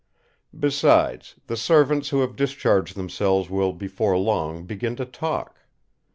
[0.59, 5.59] Besides, the servants who have discharged themselves will before long begin to talk.